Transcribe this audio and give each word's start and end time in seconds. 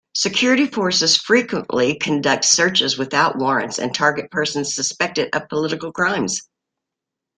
Security 0.15 0.65
forces 0.65 1.15
frequently 1.15 1.93
conduct 1.95 2.43
searches 2.43 2.97
without 2.97 3.37
warrants 3.37 3.77
and 3.77 3.93
target 3.93 4.31
persons 4.31 4.73
suspected 4.73 5.29
of 5.31 5.47
political 5.47 5.91
crimes. 5.91 6.41